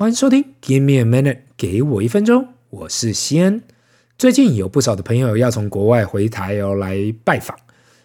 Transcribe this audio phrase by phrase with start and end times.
[0.00, 3.64] 欢迎收听 Give me a minute，给我一分钟，我是西恩。
[4.16, 7.58] 最近有不少的朋友要从国外回台要来拜访，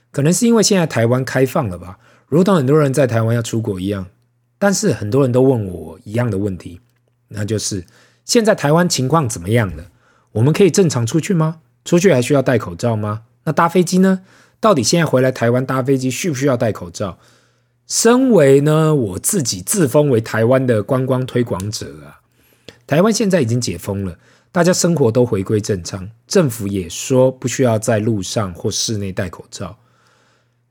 [0.10, 4.08] 可能是因为现在台湾开放了吧，如同很多人在台湾要出国一样。
[4.58, 6.82] 但是很多人都问我一样的问题，
[7.28, 7.86] 那就是
[8.26, 9.92] 现在台湾情况怎么样了？
[10.32, 11.60] 我们可以正常出去吗？
[11.86, 13.26] 出去还需要戴口罩吗？
[13.44, 14.22] 那搭飞机呢？
[14.60, 17.20] 到底现在回来台湾搭飞机需不需要戴口罩？
[17.88, 22.22] 身为呢，我自己自封为台湾的观光推广者啊，
[22.88, 24.18] 台湾现在已经解封了，
[24.52, 29.78] 大家生活都回归正常，政府也说不需要在路上或室内戴口罩。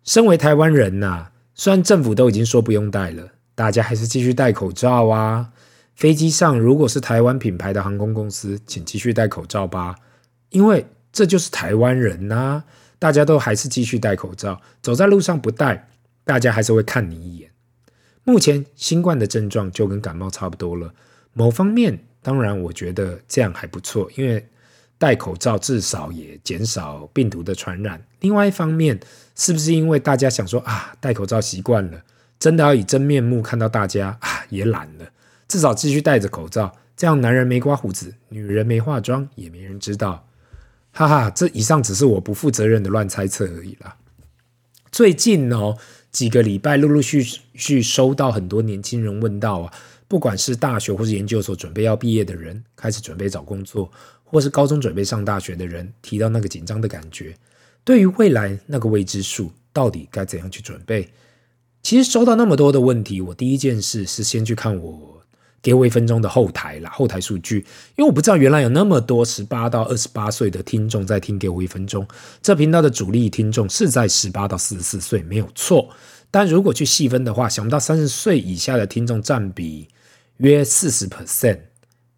[0.04, 5.50] 身为台湾人呐、啊，虽然政府都已经说不用戴了，大家还是继续戴口罩啊。
[5.94, 9.96] 飞机上如果是台湾品牌的航空公司，请继续戴口罩吧，
[10.48, 12.64] 因为这就是台湾人呐、啊，
[12.98, 15.90] 大家都还是继续戴口罩，走在路上不戴。
[16.24, 17.50] 大家还是会看你一眼。
[18.24, 20.94] 目前新冠的症状就跟感冒差不多了。
[21.32, 24.48] 某方面，当然我觉得这样还不错，因为
[24.96, 28.00] 戴口罩至少也减少病毒的传染。
[28.20, 29.00] 另外一方面，
[29.34, 32.04] 是不是因为大家想说啊，戴口罩习惯了，
[32.38, 35.10] 真的要以真面目看到大家啊，也懒了，
[35.48, 40.28] 至少继续戴着口罩，这样男人没刮胡子，女人没化妆，也没人知道。
[40.92, 43.96] 哈哈，这以上只是我不负责任的乱猜测而已啦。
[44.92, 45.76] 最近哦。
[46.12, 49.72] 几个礼拜，陆陆续续收到很多年轻人问到啊，
[50.06, 53.90] 不管是大学或是研究所准备要毕业的人，开始准备找工作，
[54.22, 57.34] 或是高中准备上大学的人，提到那个紧张的感觉，
[57.82, 61.08] 对于未来那个未知数，到底该怎样去准备？
[61.82, 65.21] 其实收到那么多的问题，我第一件事是先去看我。
[65.62, 67.58] 给我一分钟的后台啦，后台数据，
[67.96, 71.32] 因为我不知道原来有那么多十八到二十八岁的听众在听。
[71.38, 72.06] 给我一分钟，
[72.40, 75.88] 这频道的主力听众是在十八到四十四岁，没有错。
[76.30, 79.88] 但如果去细分的话，想不到三十岁以下的听众占比
[80.36, 81.58] 约四十 percent，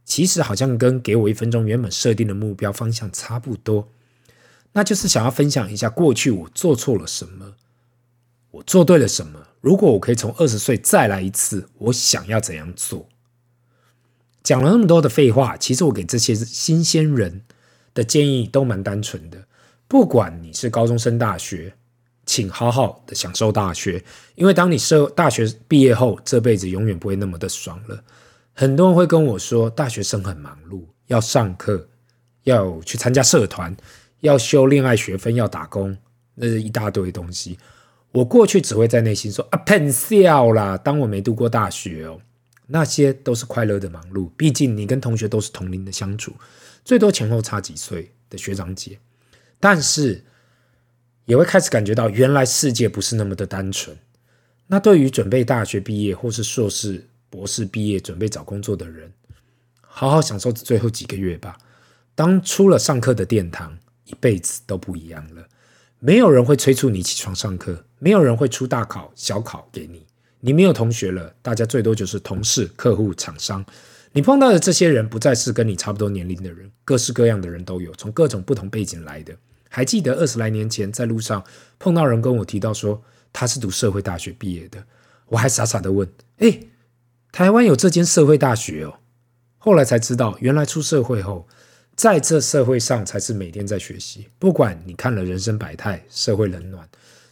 [0.04, 3.88] 其实好像跟给我一分钟原本设定的目标方向差不多。
[4.72, 7.54] 那就是想要分享一下过去我做错了什么，
[8.50, 9.40] 我做对了什么。
[9.62, 13.08] 如果我可以从二十岁再来一次，我想要怎样做？
[14.44, 17.40] 讲了那么多的废话，其实我给这些新鲜人
[17.94, 19.38] 的建议都蛮单纯的。
[19.88, 21.74] 不管你是高中升大学，
[22.26, 24.04] 请好好的享受大学，
[24.34, 28.04] 因为当你社大学毕业后，这辈子永远不会那么的爽了。
[28.52, 31.88] 很多人会跟我说，大学生很忙碌，要上课，
[32.42, 33.74] 要去参加社团，
[34.20, 35.96] 要修恋爱学分，要打工，
[36.34, 37.58] 那是一大堆东西。
[38.12, 42.20] 我过去只会在内心说啊，喷笑啦，当我没读过大学哦。
[42.66, 46.32] 那些都是快乐的忙碌，毕竟你跟同学都是同龄的相处，
[46.84, 48.98] 最多前后差几岁的学长姐，
[49.60, 50.24] 但是
[51.26, 53.96] 也会开始感觉到原来世界不是那么的单纯。
[54.66, 59.12] 那对于准备大学毕业或是硕士、博士毕业准备找工作的人，
[59.80, 61.58] 好好享受这最后几个月吧。
[62.14, 65.46] 当出了上课的殿堂，一辈子都不一样了。
[65.98, 70.06] 没有人会催促你起床上课，没有人会出大考小考给你。
[70.46, 73.64] 你没有同学了，大家最多就是同事、客户、厂商。
[74.12, 79.34] 你碰到的这些人，不再是跟你差不多年龄的人，各式各样的人都有，从各种不同背景来的。
[79.70, 81.42] 还记得二十来年前在路上
[81.78, 83.02] 碰到人跟我提到说
[83.32, 84.84] 他是读社会大学毕业的，
[85.28, 86.06] 我还傻傻的问
[86.40, 86.68] ：“诶，
[87.32, 88.98] 台湾有这间社会大学哦？”
[89.56, 91.48] 后来才知道，原来出社会后，
[91.96, 94.28] 在这社会上才是每天在学习。
[94.38, 96.86] 不管你看了人生百态、社会冷暖，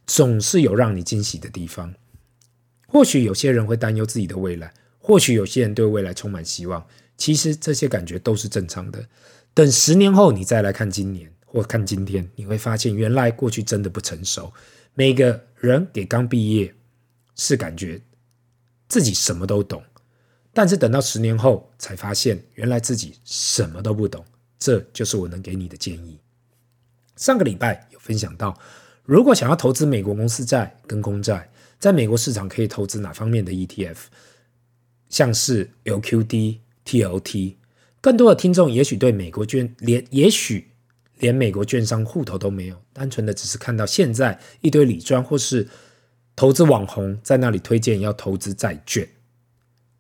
[0.07, 1.93] 总是有让你惊喜的地方。
[2.93, 6.87] 或许有些人会担忧自己的未来，或许有些人对未来充满希望。
[7.17, 9.03] 其实这些感觉都是正常的。
[9.55, 14.53] 等十年后你再来看今年或看今天，你会发现原来过去真的不成熟。
[14.93, 16.75] 每个人给刚毕业
[17.35, 17.99] 是感觉
[18.89, 19.83] 自己什么都懂，
[20.53, 24.23] 但是等到十年后才发现原来自己什么都不懂。
[24.59, 26.19] 这就是我能给你的建议。
[27.17, 28.59] 上个礼拜有分享到，
[29.05, 31.49] 如果想要投资美国公司债跟公债。
[31.79, 33.97] 在美国市场可以投资哪方面的 ETF？
[35.09, 37.57] 像是 LQD、TLT。
[38.01, 40.69] 更多的听众也许对美国券连也许
[41.19, 45.67] 连美国券商户头都没有，单纯的只是看到现在一堆理专或是
[46.37, 49.09] 投资网红在那里推荐要投资债券，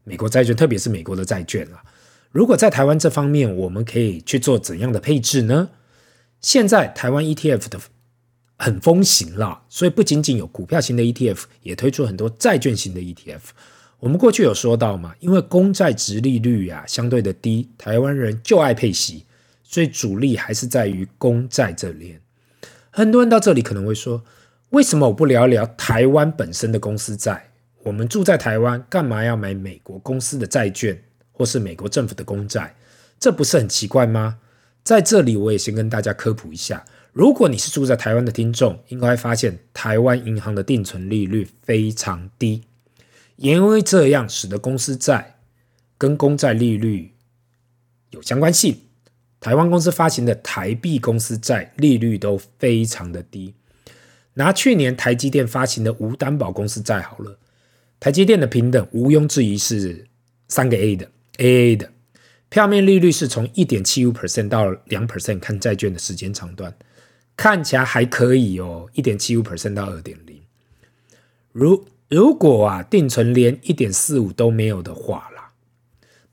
[0.04, 1.82] 美国债券，特别是美国的债券啊。
[2.30, 5.70] 如果在台湾这方面，我们可以去做怎样的配置呢？
[6.40, 7.80] 现在台湾 ETF 的。
[8.62, 13.40] 很风行了，所以不仅仅有股票型的 ETF，也推出很多债券型的 ETF。
[13.98, 19.26] 我们过去有说到嘛，因为公债殖利率啊相对的低，台湾人就爱配息，
[19.64, 22.20] 所以主力还是在于公债这边。
[22.90, 24.22] 很多人到这里可能会说，
[24.70, 27.50] 为什么我不聊一聊台湾本身的公司债？
[27.82, 31.02] 我们住在台湾，干嘛要买美国公司的债券？
[31.32, 32.76] 或是美国政府的公债，
[33.18, 34.38] 这不是很奇怪吗？
[34.84, 42.62] 在这里，我也先跟大家科普一下，如果你是住在台湾的听众，应该会发现台湾银行的定存利率非常低，
[43.36, 45.38] 因为这样，使得公司债
[45.98, 47.12] 跟公债利率
[48.10, 48.78] 有相关性。
[49.40, 53.54] 台湾公司发行的台币公司债利率都非常的低。
[54.34, 57.38] 拿去年台积电发行的无担保公司债好了，
[58.00, 60.06] 台积电的平等毋庸置疑是
[60.48, 61.90] 三个 A 的 AA 的，
[62.48, 66.72] 票面利率是从一点七五 percent 到两 percent，看债券的时间长短，
[67.36, 70.40] 看起来还可以哦，一点七五 percent 到二点零。
[71.52, 75.52] 如如果啊定存连一点四五都没有的话啦。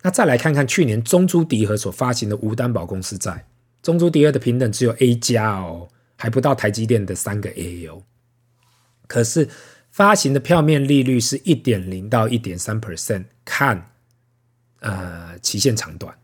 [0.02, 3.48] 那再来看看去年中珠迪和所发行的无担保公司债，
[3.82, 8.04] 中珠迪和的平等只有 A 加哦，还不到台积电的三个 A 哦。
[9.08, 9.50] 可是
[9.92, 13.92] 发行的票面利率是一点零到一点三 percent，看
[14.80, 16.16] 呃期限长短，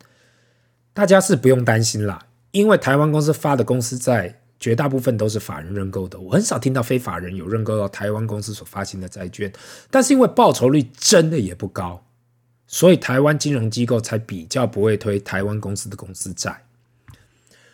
[0.93, 9.51] 大家是不用担心啦，因为台湾公司发的公司债绝大部分都是法人认购的，我很少听到非法人有认购到台湾公司所发行的债券，
[9.91, 12.03] 但是因为报酬率真的也不高。
[12.67, 16.63] 所以台湾金融机构才比较不会推台湾公司的公司债。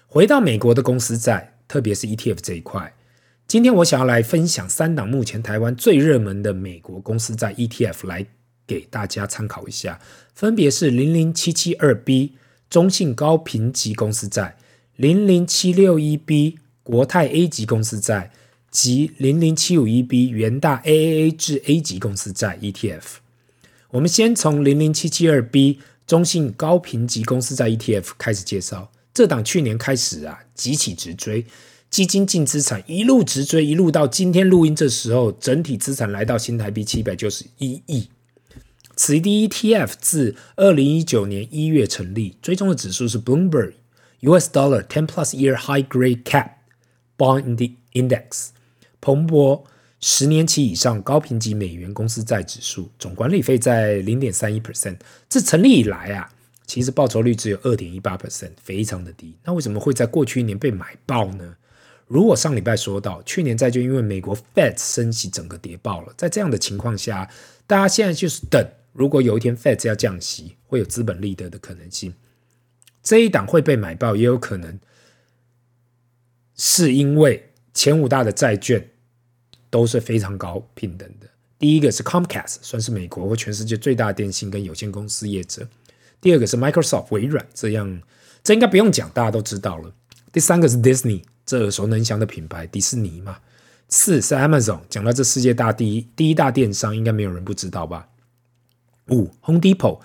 [0.06, 2.94] 回到美国的公司债，特别是 ETF 这一块，
[3.48, 8.26] 今天我想要来分享三档目前台湾最热门的美国公司债 ETF，来
[8.68, 10.00] 给大家参考一下。
[10.36, 12.34] 分别是零零七七二 B
[12.70, 14.58] 中信高评级公司债、
[14.98, 18.32] 零零七六一 B 国泰 A 级公司债
[18.70, 23.02] 及零零七五一 B 元大 AAA 至 A 级公司债 ETF。
[23.90, 28.92] 我们先从零零七七二 B 中信高评级公司债 ETF 开始介绍。
[29.14, 31.46] 这档去年开始啊，急起直追，
[31.90, 38.08] 基金净资产一路直追，一路到今天录音这时候，整体资产来到新台币七百九十一亿。
[38.96, 43.74] 此一 ETF 自二零一九年一月成立，追踪的指数是 Bloomberg
[44.22, 46.52] US Dollar Ten Plus Year High Grade Cap
[47.22, 48.48] Bond Index，
[49.00, 49.64] 彭博。
[50.00, 54.98] 十年期以上高评级美元公司债指数总管理费在零点三一 percent，
[55.30, 56.34] 自成立以来啊，
[56.66, 59.36] 其实报酬率只有二点一八 percent，非常的低。
[59.44, 61.56] 那为什么会在过去一年被买爆呢？
[62.08, 67.30] 如果上礼拜说到，去年债券因为美国 Fed 升息，整个跌爆了，在这样的情况下，
[67.68, 72.16] 大家现在就是等，如果有一天 Fed 要降息，会有资本利得的可能性。
[73.04, 74.80] 这一档会被买爆，也有可能
[76.62, 78.88] 是因为前五大的债券。
[79.72, 81.26] 都是非常高平等的。
[81.58, 85.66] 第一个是 Comcast，算是美国或全世界最大的电信跟有线公司业者。
[86.20, 88.02] 第二个是 Microsoft，微软，这样
[88.44, 89.94] 这应该不用讲，大家都知道了。
[90.34, 93.38] 第三个是 Disney，这耳熟能详的品牌，迪士尼嘛。
[93.88, 98.10] 四是 Amazon，讲到这世界大第一第一大电商，应该没有人不知道吧。
[99.10, 100.02] 五 Home Depot，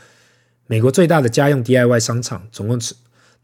[0.68, 2.94] 美国最大的家用 DIY 商场，总共是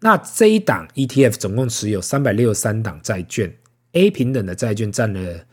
[0.03, 3.57] 那这一档 ETF 总共持有三百六十三档债券
[3.93, 5.47] ，A 平等的债券占了。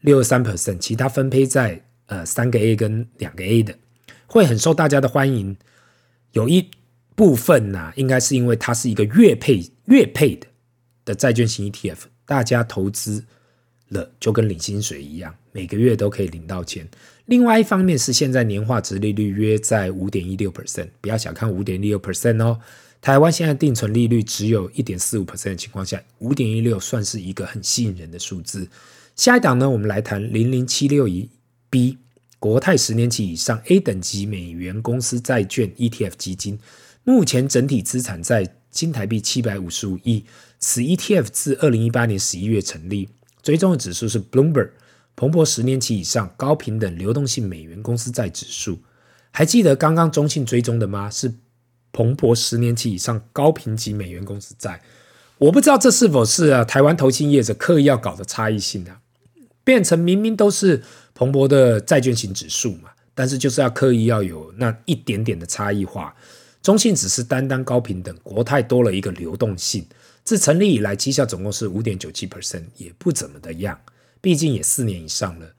[0.00, 3.78] 六十三 percent，其他分配在呃三个 A 跟两个 A 的，
[4.26, 5.56] 会很受大家的欢迎。
[6.32, 6.68] 有一
[7.14, 10.48] 部分呢、啊，应该是因为它是一个月配月配的
[11.04, 13.24] 的债券型 ETF，大家投资
[13.92, 16.88] 了就跟领薪水一样，每个月都可以领到钱。
[17.26, 22.58] 另外一方面是现在年化殖利率约在五点一六 percent，不要小看五点一六 percent 哦。
[23.00, 28.68] 台湾现在定存利率只有一点四五 percent 的情况下，五点一六算是一个很吸引人的数字。
[29.16, 31.28] 下一档呢，我们来谈零零七六一
[31.68, 31.98] B
[32.38, 36.58] 国泰十年期以上 A 等级美元公司债券 ETF 基金，
[37.04, 40.24] 目前整体资产在新台币七百五十五亿。
[40.58, 43.08] 此 ETF 自二零一八年十一月成立，
[43.42, 44.70] 追踪的指数是 Bloomberg
[45.16, 48.78] 彭博十年期以上高平等流动性美元公司债指数。
[49.30, 51.10] 还记得刚刚中信追踪的吗？
[51.10, 51.34] 是
[51.92, 54.80] 彭博十年期以上高评级美元公司债。
[55.38, 59.00] 我不知道这是否是台湾投信业者刻意要搞的差异性啊，
[59.64, 60.82] 变成明明都是
[61.14, 66.14] 彭博的债券型指数嘛，但是就是要刻意要有那一点点的差异化。
[66.62, 69.84] 中信只是单单高平等，国泰多了一个流动性。
[70.24, 73.80] 自成立以来绩效总共是五点九七 percent，也不怎么的样，
[74.20, 75.54] 毕竟也四年以上了。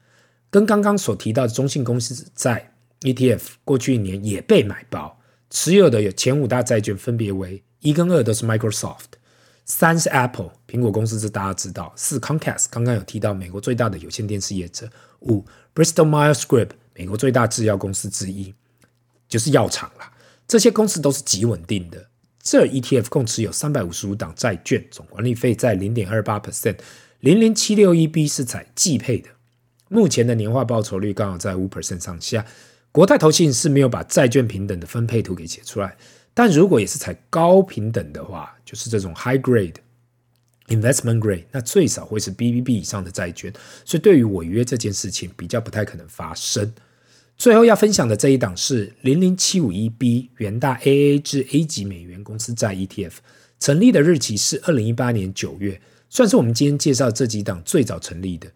[0.48, 5.20] 跟刚刚所提到的中信公司债 ETF，过去一年也被买爆，
[5.50, 9.18] 持有的有前五大债券分别为一跟二都是 Microsoft。
[9.66, 11.92] 三是 Apple 苹果公司，这大家知道。
[11.96, 14.88] 四 Comcast 刚刚有提到美国最大的有线电视业者。
[15.20, 15.44] 五
[15.74, 18.54] Bristol Myers Squibb 美国最大制药公司之一，
[19.28, 20.10] 就是药厂啦。
[20.46, 22.08] 这些公司都是极稳定的。
[22.42, 26.76] 这 ETF 共持有三百五十五档债券，总管理费在零点二八 percent。
[27.20, 29.30] 零零七六一 B 是采季配的，
[29.88, 32.44] 目前的年化报酬率刚好在五 percent 上下。
[32.92, 35.96] 国泰投信是没有把债券平等的分配图给写出来，
[36.34, 39.76] 但如果也是采高平等的话，就是这种 high grade
[40.68, 43.50] investment grade，那最少会是 BBB 以上的债券，
[43.84, 46.72] 所以对于违约这件事情比较不太可能发生。
[47.36, 53.12] 最后要分享的这一档是零零七五一 B 元大 AA 至 A 级美元公司债 ETF，
[53.58, 58.48] 成立的日期是二零一八年九月，算是我们今天介绍这几档最早成立的。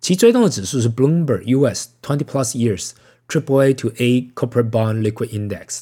[0.00, 2.90] 其追踪的指数是 Bloomberg US Twenty Plus Years
[3.26, 5.80] Triple A to A Corporate Bond Liquid Index，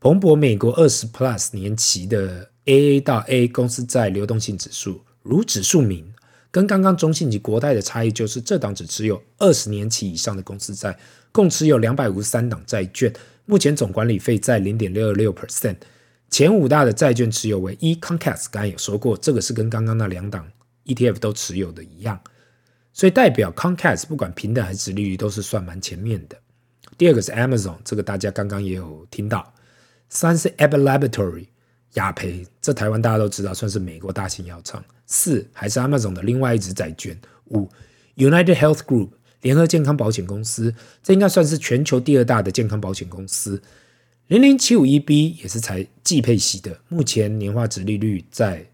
[0.00, 5.02] 彭博美国二十 Plus 年期的 AA 到 A 公司债流动性指数。
[5.22, 6.12] 如指数名，
[6.54, 10.96] 跟刚刚中信及国泰的差异就是，这档只持有二十年期以上的公司债。
[11.32, 13.12] 共持有两百五十三档债券，
[13.44, 15.74] 目前总管理费在零点六二六 percent。
[16.30, 20.48] 前五大的债券持有为一 Concast，刚才有说过，这个是跟刚刚那两档
[20.84, 22.20] ETF 都持有的一样，
[22.92, 26.38] 所以代表 Concast 不管平等还是殖利率都是算蛮前面的。
[26.96, 29.52] 第二个是 Amazon，这个大家刚刚也有听到。
[30.08, 31.48] 三是 Abbott Laboratory，
[31.94, 34.84] 雅培，这台湾大家都知道，算是美国大型药厂。
[35.06, 37.18] 四还是 Amazon 的另外一支债券。
[37.50, 37.68] 五
[38.16, 39.10] United Health Group。
[39.42, 43.62] 联合健康保险公司，这应该算是全球第二大的健康保险公司。
[44.28, 48.66] 零零七五一 B 也是采季配息的，目前年化殖利率在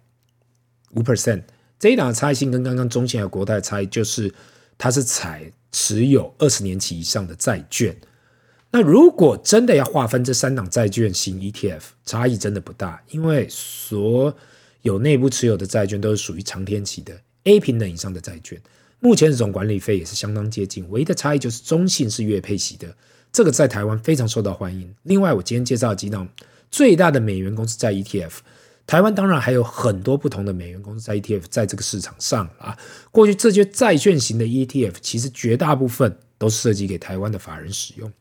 [0.93, 1.43] 五 percent。
[1.77, 4.33] 这一档的差异性跟刚刚中信和国泰的差异就是，
[4.79, 7.97] 它是采持有二十年期以上的债券。
[8.71, 14.33] 那如果真的要划分这三档债券型 ETF，差异真的不大，因为所
[14.83, 18.61] 有内部持有的债券都是属于长天期的 A 平等以上的债券。
[18.99, 22.95] 目前的总管理费也是相当接近，唯一的差异就是中信是月配息的，
[23.33, 24.95] 这个在台湾非常受到欢迎。
[25.05, 26.29] 另外，我今天介绍的几档
[26.71, 28.31] 最大的美元公司在 ETF，
[28.87, 32.77] 台湾当然还有很多不同的美元公司在 ETF 在这个市场上啊。
[33.11, 38.13] 过去这些债券型的 ETF，其实绝大部分都是设计给台湾的法人使用，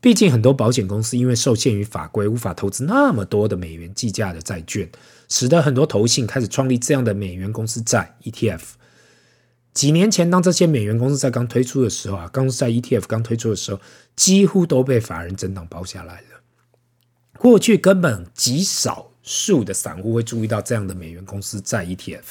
[0.00, 4.88] 毕竟很多保险公司因为受限于法规，无法投资那么多的美元计价的债券，
[5.28, 8.60] 使得很多投信开始创立这样的美元公司债 ETF。
[9.72, 13.80] 几年前，当这些美元公司债刚推出的时候啊，公司债 ETF 刚推出的时候，
[14.14, 16.26] 几乎都被法人整档包下来了。
[17.38, 22.22] 过去根本极少数的散户会注意到这样的美元公司债 ETF。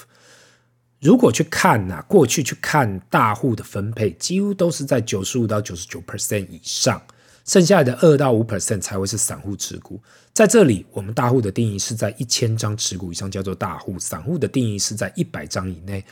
[1.01, 7.01] 如果去看呐，过去去看大户的分配，几乎都是在九十五到九十九 percent 以上，
[7.45, 10.01] 剩下的二到五 percent 才会是散户持股。
[10.33, 16.03] 在这里，我们大户的定义是在一千张持股以上叫做大户，散户的定义是在一百张以内。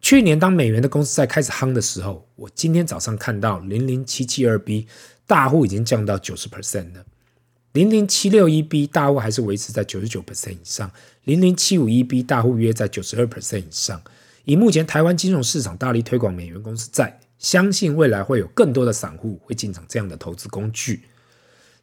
[0.00, 4.88] 去年当美元的公司在开始夯的时候，我今天早上看到零零七七二 B
[5.26, 7.04] 大户已经降到九十 percent 了，
[7.72, 10.90] 零零七六一 B 大户还是维持在九十九 percent 以上，
[11.22, 14.02] 零零七五一 B 大户约在九十二 percent 以上。
[14.44, 21.02] 以目前台湾金融市场大力推广美元公司债，相信未来会有更多的散户会进场这样的投资工具。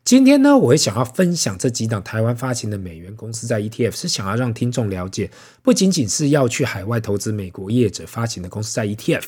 [0.06, 5.30] 今天呢，我会想要分享这几档台湾发行的美元公司在 ETF，是想要让听众了解，
[5.62, 9.26] 不仅仅是要去海外投资美国业者发行的公司在 ETF，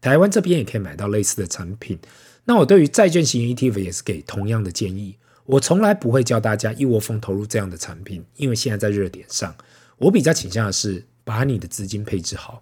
[0.00, 1.98] 台湾这边也可以买到类似的产品。
[2.44, 9.54] 那我对于债券型 ETF 也是给同样的建议，我从来不会教大家一窝蜂投入这样的产品，因为现在在热点上，
[9.98, 12.60] 我比较倾向的是把你的资金配置好。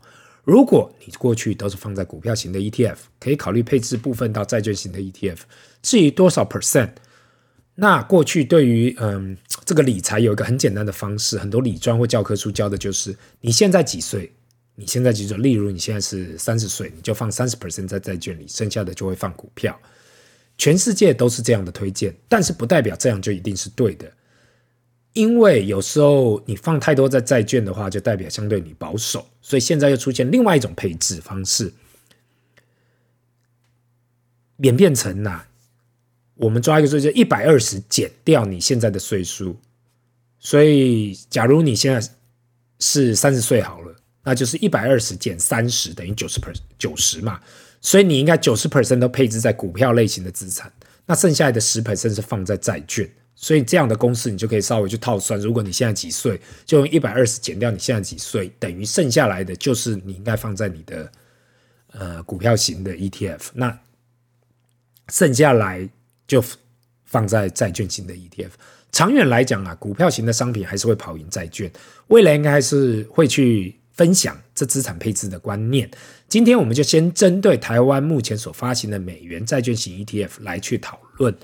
[0.49, 5.41] 如果你过去都是放在股票型的 ETF，可以考虑配置部分到债券型的 ETF，
[5.83, 6.89] 至于多少 percent？
[7.75, 9.37] 那过去对于嗯
[9.67, 14.33] 这个理财有一个很简单的方式，很多理专或教科书教的就是你现在几岁？
[14.75, 15.37] 你现在几岁？
[15.37, 19.79] 例如你现在是三十岁，你就放三十 percent 在债券里，剩下的就会放股票。
[20.57, 24.11] 全世界都是这样的推荐，但是不代表这样就一定是对的，
[25.13, 29.27] 因为有时候你放太多在债券的话，就代表相对你保守。
[29.41, 31.73] 所以现在又出现另外一种配置方式，
[34.59, 35.45] 演变成呐。
[36.35, 39.57] 我们抓一个数，就一百二十减掉你现在的岁数，
[40.39, 42.11] 所以假如你现在
[42.79, 47.41] 是三十岁好了，那就是一百二十减三十等于九十 percent 九十嘛，
[47.81, 50.73] 所以你应该九十 percent 都配置在股票类型的资产，
[51.07, 61.13] 那剩下的十 percent 是放在债券，所以这样的公式你就可以稍微去套算，如果你现在几岁，就用一百二十减掉你现在几岁，等于剩下来的就是你应该放在你的
[61.93, 63.79] 呃股票型的 ETF，那
[65.09, 65.89] 剩下来。
[66.29, 66.45] 就
[67.07, 68.51] 放在债券型的 ETF，
[68.93, 71.73] 长远来讲啊，股票型的商品还是会跑赢债券。
[72.09, 75.91] 未来应该还是会去分享这资产配置的观念。
[76.29, 81.35] 今天我们就先针对台湾目前所发行的美元债券型 ETF 来去讨论。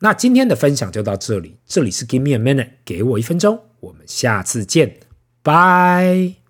[0.00, 4.98] 那今天的分享就到这里，这里是 Give me a minute，给我一分钟，我们下次见，
[5.42, 6.43] 拜。